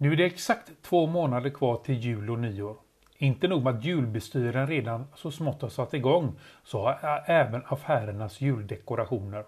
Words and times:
Nu 0.00 0.12
är 0.12 0.16
det 0.16 0.24
exakt 0.24 0.82
två 0.82 1.06
månader 1.06 1.50
kvar 1.50 1.76
till 1.76 1.94
jul 1.94 2.30
och 2.30 2.38
nyår. 2.38 2.76
Inte 3.16 3.48
nog 3.48 3.62
med 3.62 3.74
att 3.74 3.84
julbestyren 3.84 4.66
redan 4.66 5.06
så 5.14 5.30
smått 5.30 5.62
har 5.62 5.68
satt 5.68 5.94
igång, 5.94 6.38
så 6.64 6.82
har 6.82 7.24
även 7.26 7.62
affärernas 7.66 8.40
juldekorationer. 8.40 9.44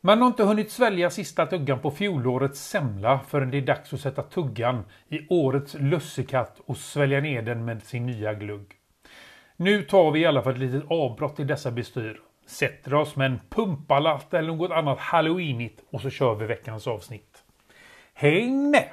Man 0.00 0.20
har 0.20 0.26
inte 0.26 0.44
hunnit 0.44 0.70
svälja 0.70 1.10
sista 1.10 1.46
tuggan 1.46 1.78
på 1.78 1.90
fjolårets 1.90 2.60
semla 2.60 3.20
förrän 3.28 3.50
det 3.50 3.56
är 3.56 3.62
dags 3.62 3.92
att 3.92 4.00
sätta 4.00 4.22
tuggan 4.22 4.84
i 5.08 5.26
årets 5.28 5.74
lussekatt 5.74 6.60
och 6.66 6.76
svälja 6.76 7.20
ner 7.20 7.42
den 7.42 7.64
med 7.64 7.82
sin 7.82 8.06
nya 8.06 8.34
glugg. 8.34 8.72
Nu 9.56 9.82
tar 9.82 10.10
vi 10.10 10.20
i 10.20 10.26
alla 10.26 10.42
fall 10.42 10.52
ett 10.52 10.58
litet 10.58 10.90
avbrott 10.90 11.40
i 11.40 11.44
dessa 11.44 11.70
bestyr, 11.70 12.20
sätter 12.46 12.94
oss 12.94 13.16
med 13.16 13.26
en 13.26 13.40
pumpalatt 13.48 14.34
eller 14.34 14.48
något 14.52 14.70
annat 14.70 14.98
halloweenigt 14.98 15.82
och 15.90 16.00
så 16.00 16.10
kör 16.10 16.34
vi 16.34 16.46
veckans 16.46 16.86
avsnitt. 16.86 17.42
Häng 18.14 18.70
med! 18.70 18.88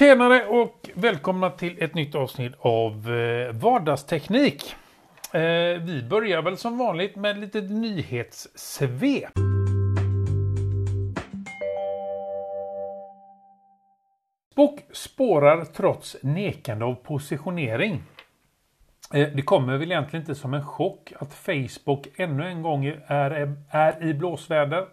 Tjenare 0.00 0.46
och 0.46 0.90
välkomna 0.94 1.50
till 1.50 1.82
ett 1.82 1.94
nytt 1.94 2.14
avsnitt 2.14 2.52
av 2.58 3.12
eh, 3.12 3.52
Vardagsteknik. 3.52 4.74
Eh, 5.32 5.40
vi 5.82 6.06
börjar 6.10 6.42
väl 6.42 6.56
som 6.56 6.78
vanligt 6.78 7.16
med 7.16 7.30
ett 7.30 7.38
litet 7.38 7.70
nyhetssvep. 7.70 9.32
Facebook 14.54 14.80
spårar 14.92 15.64
trots 15.64 16.16
nekande 16.22 16.84
av 16.84 16.94
positionering. 16.94 18.02
Eh, 19.14 19.28
det 19.28 19.42
kommer 19.42 19.76
väl 19.76 19.92
egentligen 19.92 20.22
inte 20.22 20.34
som 20.34 20.54
en 20.54 20.66
chock 20.66 21.12
att 21.18 21.34
Facebook 21.34 22.08
ännu 22.16 22.46
en 22.46 22.62
gång 22.62 22.86
är, 23.06 23.56
är 23.70 24.04
i 24.04 24.14
blåsväder. 24.14 24.86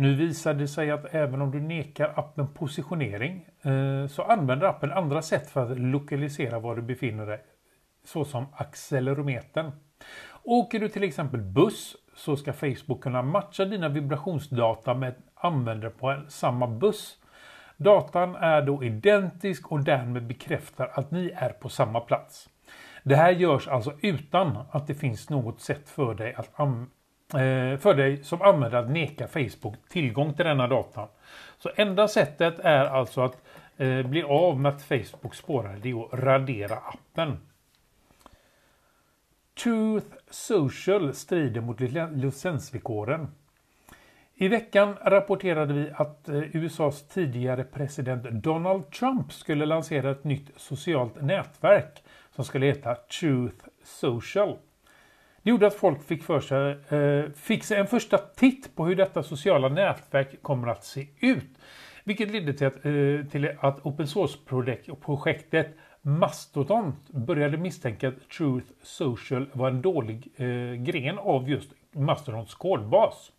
Nu 0.00 0.14
visar 0.14 0.54
det 0.54 0.68
sig 0.68 0.90
att 0.90 1.14
även 1.14 1.42
om 1.42 1.50
du 1.50 1.60
nekar 1.60 2.12
appen 2.16 2.54
positionering 2.54 3.46
eh, 3.62 4.06
så 4.06 4.22
använder 4.22 4.66
appen 4.66 4.92
andra 4.92 5.22
sätt 5.22 5.50
för 5.50 5.72
att 5.72 5.78
lokalisera 5.78 6.58
var 6.58 6.76
du 6.76 6.82
befinner 6.82 7.26
dig. 7.26 7.40
Såsom 8.04 8.46
accelerometern. 8.52 9.72
Åker 10.42 10.80
du 10.80 10.88
till 10.88 11.02
exempel 11.02 11.40
buss 11.40 11.96
så 12.16 12.36
ska 12.36 12.52
Facebook 12.52 13.02
kunna 13.02 13.22
matcha 13.22 13.64
dina 13.64 13.88
vibrationsdata 13.88 14.94
med 14.94 15.14
användare 15.34 15.90
på 15.90 16.22
samma 16.28 16.66
buss. 16.66 17.18
Datan 17.76 18.34
är 18.34 18.62
då 18.62 18.84
identisk 18.84 19.72
och 19.72 19.84
därmed 19.84 20.26
bekräftar 20.26 20.90
att 20.94 21.10
ni 21.10 21.32
är 21.36 21.50
på 21.50 21.68
samma 21.68 22.00
plats. 22.00 22.48
Det 23.02 23.16
här 23.16 23.30
görs 23.30 23.68
alltså 23.68 23.92
utan 24.02 24.58
att 24.70 24.86
det 24.86 24.94
finns 24.94 25.30
något 25.30 25.60
sätt 25.60 25.88
för 25.88 26.14
dig 26.14 26.34
att 26.34 26.50
Eh, 27.34 27.78
för 27.78 27.94
dig 27.94 28.24
som 28.24 28.42
använder 28.42 28.78
att 28.78 28.90
neka 28.90 29.28
Facebook 29.28 29.88
tillgång 29.88 30.34
till 30.34 30.44
denna 30.44 30.66
datan. 30.66 31.08
Så 31.58 31.70
enda 31.76 32.08
sättet 32.08 32.58
är 32.58 32.84
alltså 32.84 33.20
att 33.20 33.42
eh, 33.76 34.02
bli 34.02 34.22
av 34.22 34.60
med 34.60 34.72
att 34.72 34.82
Facebook 34.82 35.34
spårar 35.34 35.78
det 35.82 35.90
är 35.90 36.04
att 36.04 36.20
radera 36.20 36.76
appen. 36.76 37.38
Truth 39.62 40.16
Social 40.30 41.14
strider 41.14 41.60
mot 41.60 41.80
licensvillkoren. 42.12 43.28
I 44.34 44.48
veckan 44.48 44.96
rapporterade 45.02 45.74
vi 45.74 45.90
att 45.94 46.28
eh, 46.28 46.56
USAs 46.56 47.08
tidigare 47.08 47.64
president 47.64 48.24
Donald 48.30 48.90
Trump 48.90 49.32
skulle 49.32 49.66
lansera 49.66 50.10
ett 50.10 50.24
nytt 50.24 50.50
socialt 50.56 51.22
nätverk 51.22 52.02
som 52.34 52.44
skulle 52.44 52.66
heta 52.66 52.94
Truth 52.94 53.64
Social. 53.84 54.56
Det 55.42 55.50
gjorde 55.50 55.66
att 55.66 55.74
folk 55.74 56.02
fick, 56.02 56.22
för 56.22 56.40
sig, 56.40 56.78
eh, 56.98 57.32
fick 57.32 57.64
sig 57.64 57.78
en 57.78 57.86
första 57.86 58.18
titt 58.18 58.76
på 58.76 58.86
hur 58.86 58.96
detta 58.96 59.22
sociala 59.22 59.68
nätverk 59.68 60.42
kommer 60.42 60.68
att 60.68 60.84
se 60.84 61.06
ut. 61.20 61.58
Vilket 62.04 62.30
ledde 62.30 62.52
till 62.52 62.66
att, 62.66 62.84
eh, 62.84 63.30
till 63.30 63.56
att 63.60 63.86
open 63.86 64.06
source-projektet 64.06 65.76
Mastodon 66.02 66.92
började 67.08 67.56
misstänka 67.56 68.08
att 68.08 68.28
Truth 68.28 68.66
Social 68.82 69.46
var 69.52 69.68
en 69.68 69.82
dålig 69.82 70.28
eh, 70.36 70.74
gren 70.74 71.18
av 71.18 71.50
just 71.50 71.70
Mastodons 71.92 72.54
kodbas. 72.54 73.32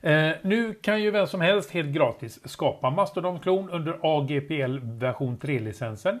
Eh, 0.00 0.30
nu 0.42 0.74
kan 0.74 1.02
ju 1.02 1.10
vem 1.10 1.26
som 1.26 1.40
helst 1.40 1.70
helt 1.70 1.88
gratis 1.88 2.48
skapa 2.48 2.90
Mastodon-klon 2.90 3.70
under 3.70 3.98
AGPL 4.02 4.78
version 4.82 5.38
3-licensen. 5.38 6.20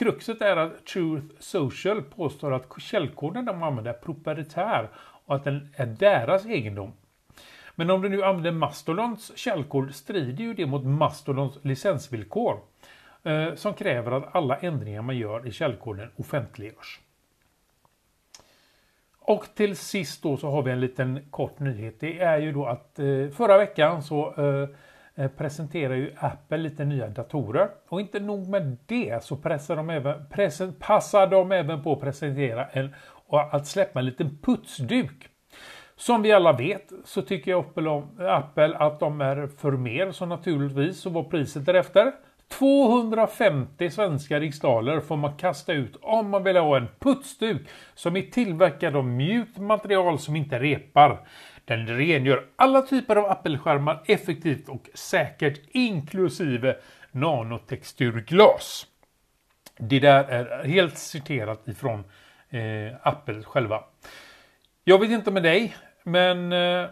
Kruxet 0.00 0.42
är 0.42 0.56
att 0.56 0.86
Truth 0.86 1.26
Social 1.38 2.02
påstår 2.02 2.52
att 2.52 2.66
källkoden 2.78 3.44
de 3.44 3.62
använder 3.62 3.90
är 3.90 3.98
proprietär 3.98 4.88
och 4.96 5.36
att 5.36 5.44
den 5.44 5.68
är 5.76 5.86
deras 5.86 6.46
egendom. 6.46 6.92
Men 7.74 7.90
om 7.90 8.02
du 8.02 8.08
nu 8.08 8.24
använder 8.24 8.52
Mastodons 8.52 9.38
källkod 9.38 9.94
strider 9.94 10.44
ju 10.44 10.54
det 10.54 10.66
mot 10.66 10.84
Mastodons 10.84 11.58
licensvillkor 11.62 12.60
eh, 13.22 13.54
som 13.54 13.74
kräver 13.74 14.12
att 14.12 14.34
alla 14.34 14.56
ändringar 14.56 15.02
man 15.02 15.16
gör 15.16 15.46
i 15.46 15.52
källkoden 15.52 16.10
offentliggörs. 16.16 17.00
Och 19.18 19.44
till 19.54 19.76
sist 19.76 20.22
då 20.22 20.36
så 20.36 20.50
har 20.50 20.62
vi 20.62 20.70
en 20.70 20.80
liten 20.80 21.26
kort 21.30 21.58
nyhet. 21.58 22.00
Det 22.00 22.20
är 22.20 22.38
ju 22.38 22.52
då 22.52 22.66
att 22.66 22.98
eh, 22.98 23.28
förra 23.36 23.58
veckan 23.58 24.02
så 24.02 24.34
eh, 24.34 24.68
Eh, 25.20 25.28
presenterar 25.28 25.94
ju 25.94 26.14
Apple 26.16 26.56
lite 26.56 26.84
nya 26.84 27.08
datorer. 27.08 27.68
Och 27.88 28.00
inte 28.00 28.20
nog 28.20 28.48
med 28.48 28.76
det 28.86 29.24
så 29.24 29.36
pressar 29.36 29.76
de 29.76 29.90
även, 29.90 30.28
presen, 30.30 30.74
passar 30.78 31.26
de 31.26 31.52
även 31.52 31.82
på 31.82 31.92
att 31.92 32.00
presentera 32.00 32.66
en, 32.66 32.94
och 33.26 33.54
att 33.54 33.66
släppa 33.66 33.98
en 33.98 34.04
liten 34.04 34.38
putsduk. 34.42 35.28
Som 35.96 36.22
vi 36.22 36.32
alla 36.32 36.52
vet 36.52 36.92
så 37.04 37.22
tycker 37.22 37.60
Apple, 37.60 37.88
om, 37.88 38.20
Apple 38.20 38.76
att 38.76 39.00
de 39.00 39.20
är 39.20 39.46
för 39.46 39.72
mer 39.72 40.12
så 40.12 40.26
naturligtvis 40.26 41.00
så 41.00 41.10
var 41.10 41.22
priset 41.22 41.66
därefter. 41.66 42.12
250 42.50 43.90
svenska 43.90 44.40
riksdaler 44.40 45.00
får 45.00 45.16
man 45.16 45.36
kasta 45.36 45.72
ut 45.72 45.96
om 46.02 46.30
man 46.30 46.44
vill 46.44 46.56
ha 46.56 46.76
en 46.76 46.88
putsduk 46.98 47.68
som 47.94 48.16
är 48.16 48.22
tillverkad 48.22 48.96
av 48.96 49.04
mjukt 49.04 49.58
material 49.58 50.18
som 50.18 50.36
inte 50.36 50.58
repar. 50.58 51.26
Den 51.64 51.86
rengör 51.86 52.44
alla 52.56 52.82
typer 52.82 53.16
av 53.16 53.24
appelskärmar 53.30 54.02
effektivt 54.06 54.68
och 54.68 54.88
säkert 54.94 55.60
inklusive 55.68 56.76
nanotexturglas. 57.12 58.86
Det 59.78 60.00
där 60.00 60.24
är 60.24 60.64
helt 60.64 60.98
citerat 60.98 61.68
ifrån 61.68 62.04
eh, 62.50 62.96
Apple 63.02 63.42
själva. 63.42 63.84
Jag 64.84 64.98
vet 64.98 65.10
inte 65.10 65.30
med 65.30 65.42
dig, 65.42 65.76
men 66.02 66.52
eh, 66.52 66.86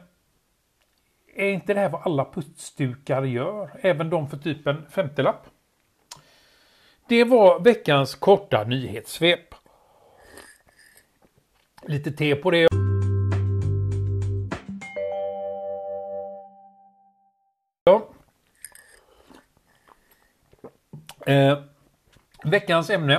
är 1.39 1.49
inte 1.51 1.75
det 1.75 1.81
här 1.81 1.89
vad 1.89 2.03
alla 2.05 2.25
putsdukar 2.25 3.23
gör? 3.23 3.71
Även 3.81 4.11
de 4.11 4.29
för 4.29 4.37
typ 4.37 4.67
en 4.67 4.87
femtelapp. 4.91 5.47
Det 7.09 7.25
var 7.25 7.61
veckans 7.61 8.15
korta 8.15 8.65
nyhetssvep. 8.65 9.55
Lite 11.83 12.11
te 12.11 12.35
på 12.37 12.51
det. 12.51 12.69
Eh, 21.27 21.59
veckans 22.45 22.91
ämne. 22.91 23.15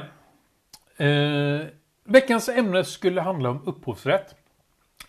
Eh, 0.97 1.67
veckans 2.03 2.49
ämne 2.49 2.83
skulle 2.83 3.21
handla 3.21 3.49
om 3.49 3.67
upphovsrätt. 3.67 4.38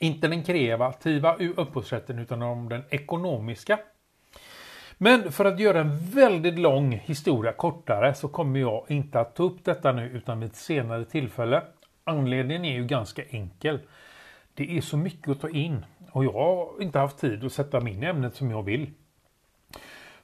Inte 0.03 0.29
den 0.29 0.43
kreativa 0.43 1.37
upphovsrätten 1.57 2.19
utan 2.19 2.43
om 2.43 2.69
den 2.69 2.83
ekonomiska. 2.91 3.79
Men 4.99 5.33
för 5.33 5.45
att 5.45 5.61
göra 5.61 5.81
en 5.81 5.99
väldigt 5.99 6.59
lång 6.59 6.93
historia 6.93 7.53
kortare 7.53 8.15
så 8.15 8.29
kommer 8.29 8.61
jag 8.61 8.85
inte 8.89 9.21
att 9.21 9.37
ta 9.37 9.43
upp 9.43 9.65
detta 9.65 9.93
nu 9.93 10.09
utan 10.09 10.41
vid 10.41 10.49
ett 10.49 10.57
senare 10.57 11.05
tillfälle. 11.05 11.63
Anledningen 12.05 12.65
är 12.65 12.73
ju 12.73 12.87
ganska 12.87 13.23
enkel. 13.31 13.79
Det 14.55 14.77
är 14.77 14.81
så 14.81 14.97
mycket 14.97 15.29
att 15.29 15.41
ta 15.41 15.49
in 15.49 15.85
och 16.13 16.25
jag 16.25 16.33
har 16.33 16.83
inte 16.83 16.99
haft 16.99 17.19
tid 17.19 17.45
att 17.45 17.53
sätta 17.53 17.81
mig 17.81 17.93
in 17.93 18.03
i 18.03 18.07
ämnet 18.07 18.35
som 18.35 18.51
jag 18.51 18.63
vill. 18.63 18.91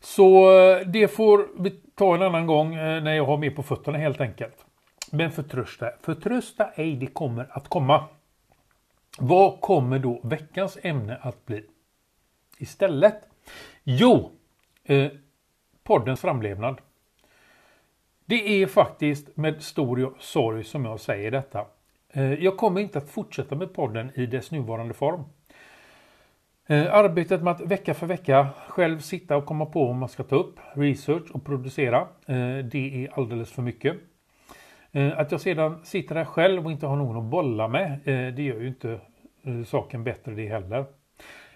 Så 0.00 0.58
eh, 0.58 0.87
det 0.87 1.08
får 1.08 1.62
vi 1.62 1.70
ta 1.70 2.14
en 2.14 2.23
annan 2.23 2.46
gång 2.46 2.75
eh, 2.75 3.02
när 3.02 3.14
jag 3.14 3.26
har 3.26 3.37
mer 3.37 3.50
på 3.50 3.62
fötterna 3.62 3.99
helt 3.99 4.20
enkelt. 4.20 4.64
Men 5.12 5.31
förtrösta, 5.31 5.90
förtrösta 6.02 6.70
ej, 6.75 6.96
det 6.96 7.06
kommer 7.06 7.46
att 7.50 7.69
komma. 7.69 8.05
Vad 9.19 9.61
kommer 9.61 9.99
då 9.99 10.21
veckans 10.25 10.79
ämne 10.83 11.19
att 11.23 11.47
bli? 11.47 11.65
Istället? 12.59 13.29
Jo, 13.83 14.31
eh, 14.85 15.09
poddens 15.83 16.21
framlevnad. 16.21 16.81
Det 18.25 18.63
är 18.63 18.67
faktiskt 18.67 19.37
med 19.37 19.63
stor 19.63 20.17
sorg 20.19 20.65
som 20.65 20.85
jag 20.85 21.01
säger 21.01 21.31
detta. 21.31 21.67
Eh, 22.09 22.35
jag 22.35 22.57
kommer 22.57 22.81
inte 22.81 22.99
att 22.99 23.11
fortsätta 23.11 23.55
med 23.55 23.75
podden 23.75 24.11
i 24.15 24.27
dess 24.27 24.51
nuvarande 24.51 24.95
form. 24.95 25.25
Eh, 26.67 26.95
arbetet 26.95 27.43
med 27.43 27.51
att 27.51 27.61
vecka 27.61 27.95
för 27.95 28.07
vecka 28.07 28.49
själv 28.69 28.99
sitta 28.99 29.37
och 29.37 29.47
komma 29.47 29.67
på 29.67 29.87
vad 29.87 29.97
man 29.97 30.09
ska 30.09 30.23
ta 30.23 30.37
upp, 30.37 30.59
research 30.73 31.31
och 31.33 31.45
producera, 31.45 32.01
eh, 32.01 32.59
det 32.59 33.05
är 33.05 33.19
alldeles 33.19 33.53
för 33.53 33.62
mycket. 33.62 33.97
Eh, 34.97 35.19
att 35.19 35.33
jag 35.33 35.41
sedan 35.41 35.85
sitter 35.85 36.15
där 36.15 36.25
själv 36.25 36.67
och 36.67 36.73
inte 36.73 36.87
har 36.87 36.97
någon 36.97 37.17
att 37.17 37.31
bolla 37.31 37.69
med, 37.69 37.93
eh, 37.93 38.35
det 38.35 38.43
gör 38.43 38.61
ju 38.61 38.69
inte 38.69 39.01
eh, 39.43 39.65
saken 39.65 40.05
bättre 40.05 40.35
det 40.35 40.49
heller. 40.49 40.85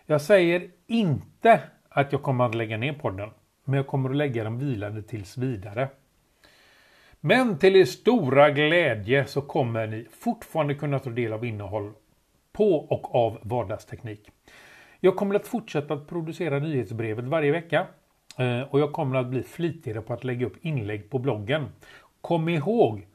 Jag 0.07 0.21
säger 0.21 0.71
inte 0.87 1.61
att 1.89 2.13
jag 2.13 2.23
kommer 2.23 2.45
att 2.45 2.55
lägga 2.55 2.77
ner 2.77 2.93
podden. 2.93 3.31
Men 3.65 3.77
jag 3.77 3.87
kommer 3.87 4.11
att 4.11 4.17
lägga 4.17 4.45
den 4.45 4.59
vilande 4.59 5.03
tills 5.03 5.39
vidare. 5.39 5.89
Men 7.21 7.59
till 7.59 7.77
er 7.77 7.85
stora 7.85 8.51
glädje 8.51 9.25
så 9.25 9.41
kommer 9.41 9.87
ni 9.87 10.07
fortfarande 10.11 10.75
kunna 10.75 10.99
ta 10.99 11.11
del 11.11 11.33
av 11.33 11.45
innehåll 11.45 11.93
på 12.53 12.75
och 12.75 13.15
av 13.15 13.39
vardagsteknik. 13.43 14.31
Jag 15.01 15.17
kommer 15.17 15.35
att 15.35 15.47
fortsätta 15.47 15.95
att 15.95 16.09
producera 16.09 16.59
nyhetsbrevet 16.59 17.25
varje 17.25 17.53
vecka 17.53 17.87
och 18.71 18.81
jag 18.81 18.93
kommer 18.93 19.17
att 19.17 19.27
bli 19.27 19.43
flitigare 19.43 20.01
på 20.01 20.13
att 20.13 20.25
lägga 20.25 20.47
upp 20.47 20.57
inlägg 20.61 21.11
på 21.11 21.19
bloggen. 21.19 21.67
Kom 22.21 22.49
ihåg, 22.49 23.07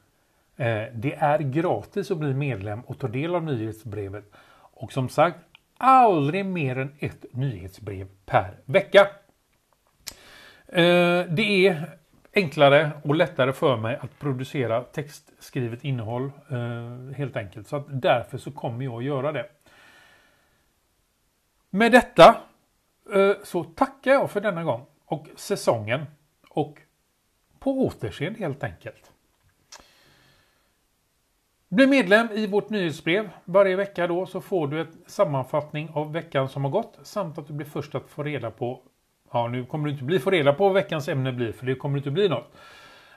Eh, 0.56 0.84
det 0.92 1.14
är 1.14 1.38
gratis 1.38 2.10
att 2.10 2.18
bli 2.18 2.34
medlem 2.34 2.80
och 2.80 2.98
ta 2.98 3.08
del 3.08 3.34
av 3.34 3.44
nyhetsbrevet. 3.44 4.24
Och 4.52 4.92
som 4.92 5.08
sagt, 5.08 5.38
aldrig 5.76 6.46
mer 6.46 6.78
än 6.78 6.96
ett 6.98 7.24
nyhetsbrev 7.30 8.08
per 8.26 8.58
vecka. 8.64 9.08
Eh, 10.66 11.24
det 11.28 11.66
är 11.66 11.98
enklare 12.34 12.90
och 13.04 13.14
lättare 13.14 13.52
för 13.52 13.76
mig 13.76 13.96
att 13.96 14.18
producera 14.18 14.82
textskrivet 14.82 15.84
innehåll 15.84 16.32
eh, 16.50 17.16
helt 17.16 17.36
enkelt. 17.36 17.68
Så 17.68 17.76
att 17.76 17.86
därför 17.88 18.38
så 18.38 18.50
kommer 18.50 18.84
jag 18.84 18.94
att 18.94 19.04
göra 19.04 19.32
det. 19.32 19.46
Med 21.70 21.92
detta 21.92 22.36
så 23.42 23.64
tackar 23.64 24.12
jag 24.12 24.30
för 24.30 24.40
denna 24.40 24.64
gång 24.64 24.86
och 25.04 25.26
säsongen 25.36 26.06
och 26.48 26.80
på 27.58 27.70
återseende 27.70 28.38
helt 28.38 28.64
enkelt. 28.64 29.12
Bli 31.68 31.86
medlem 31.86 32.28
i 32.34 32.46
vårt 32.46 32.70
nyhetsbrev. 32.70 33.30
Varje 33.44 33.76
vecka 33.76 34.06
då 34.06 34.26
så 34.26 34.40
får 34.40 34.68
du 34.68 34.80
en 34.80 34.86
sammanfattning 35.06 35.90
av 35.94 36.12
veckan 36.12 36.48
som 36.48 36.64
har 36.64 36.70
gått 36.70 36.98
samt 37.02 37.38
att 37.38 37.46
du 37.46 37.52
blir 37.52 37.66
först 37.66 37.94
att 37.94 38.08
få 38.08 38.22
reda 38.22 38.50
på 38.50 38.82
Ja, 39.32 39.48
nu 39.48 39.64
kommer 39.64 39.84
du 39.84 39.92
inte 39.92 40.04
bli 40.04 40.18
få 40.18 40.30
reda 40.30 40.52
på 40.52 40.64
vad 40.64 40.74
veckans 40.74 41.08
ämne 41.08 41.32
blir 41.32 41.52
för 41.52 41.66
det 41.66 41.74
kommer 41.74 41.98
inte 41.98 42.10
bli 42.10 42.28
något. 42.28 42.52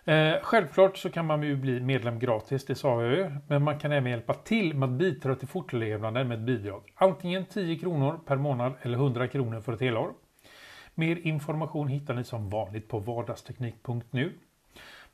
Eh, 0.06 0.34
självklart 0.42 0.98
så 0.98 1.10
kan 1.10 1.26
man 1.26 1.44
ju 1.44 1.56
bli 1.56 1.80
medlem 1.80 2.20
gratis, 2.20 2.66
det 2.66 2.76
sa 2.76 3.04
jag 3.04 3.14
ju. 3.14 3.32
Men 3.48 3.64
man 3.64 3.80
kan 3.80 3.92
även 3.92 4.12
hjälpa 4.12 4.34
till 4.34 4.74
med 4.74 4.90
att 4.90 4.96
bidra 4.96 5.36
till 5.36 5.48
fortlevnaden 5.48 6.28
med 6.28 6.40
ett 6.40 6.46
bidrag. 6.46 6.84
Antingen 6.96 7.46
10 7.46 7.80
kronor 7.80 8.20
per 8.26 8.36
månad 8.36 8.74
eller 8.82 8.98
100 8.98 9.28
kronor 9.28 9.62
för 9.62 9.74
ett 9.74 9.82
helår. 9.82 10.14
Mer 10.96 11.16
information 11.28 11.88
hittar 11.88 12.14
ni 12.14 12.24
som 12.24 12.50
vanligt 12.50 12.88
på 12.88 13.00
vardagsteknik.nu. 13.00 14.34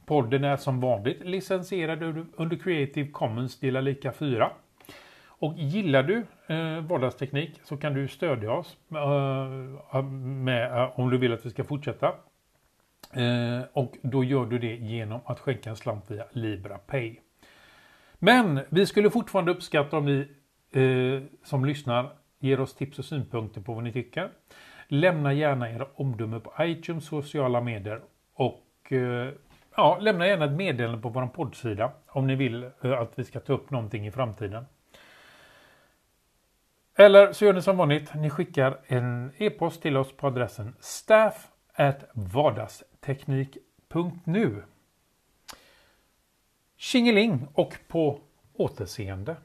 Podden 0.06 0.44
är 0.44 0.58
som 0.58 0.80
vanligt 0.80 1.26
licensierad 1.26 2.04
under 2.36 2.58
Creative 2.58 3.10
Commons 3.12 3.60
dela 3.60 3.82
lika 3.82 4.12
4. 4.12 4.52
Och 5.28 5.54
gillar 5.58 6.04
du 6.04 6.26
eh, 6.48 6.82
vardagsteknik 6.82 7.60
så 7.64 7.78
kan 7.78 7.94
du 7.94 8.08
stödja 8.08 8.52
oss 8.52 8.78
eh, 8.92 10.04
med, 10.04 10.78
eh, 10.78 11.00
om 11.00 11.10
du 11.10 11.18
vill 11.18 11.34
att 11.34 11.46
vi 11.46 11.50
ska 11.50 11.64
fortsätta. 11.64 12.08
Eh, 13.14 13.62
och 13.74 13.98
då 14.02 14.24
gör 14.24 14.46
du 14.46 14.60
det 14.60 14.76
genom 14.76 15.20
att 15.26 15.40
skänka 15.40 15.70
en 15.70 15.76
slant 15.76 16.12
via 16.12 16.26
LibraPay. 16.32 17.20
Men 18.20 18.60
vi 18.70 18.86
skulle 18.86 19.10
fortfarande 19.10 19.52
uppskatta 19.52 19.98
om 19.98 20.06
ni 20.06 20.28
eh, 20.82 21.24
som 21.44 21.66
lyssnar 21.66 22.10
ger 22.40 22.60
oss 22.60 22.76
tips 22.76 23.00
och 23.00 23.06
synpunkter 23.06 23.62
på 23.62 23.74
vad 23.74 23.84
ni 23.84 23.92
tycker. 23.92 24.30
Lämna 24.88 25.34
gärna 25.34 25.72
era 25.72 25.88
omdömen 25.96 26.42
på 26.42 26.54
iTunes, 26.60 27.06
sociala 27.06 27.62
medier 27.62 28.02
och 28.34 28.92
eh, 28.92 29.34
ja, 29.78 29.98
lämna 30.02 30.28
gärna 30.28 30.46
ett 30.46 30.52
meddelande 30.52 31.02
på 31.02 31.10
vår 31.10 31.28
poddsida 31.28 31.92
om 32.08 32.28
ni 32.28 32.36
vill 32.36 32.64
eh, 32.64 32.92
att 32.92 33.20
vi 33.20 33.24
ska 33.24 33.40
ta 33.40 33.54
upp 33.54 33.72
någonting 33.72 34.08
i 34.08 34.12
framtiden. 34.12 34.66
Eller 36.98 37.34
så 37.34 37.46
gör 37.46 37.54
ni 37.54 37.62
som 37.62 37.78
vanligt, 37.78 38.14
ni 38.14 38.30
skickar 38.30 38.80
en 38.86 39.32
e-post 39.38 39.82
till 39.82 39.98
oss 39.98 40.18
på 40.18 40.28
adressen 40.28 40.76
staff 40.80 41.48
vardagsteknik.nu 42.14 44.64
Tjingeling 46.78 47.48
och 47.54 47.78
på 47.88 48.22
återseende. 48.54 49.36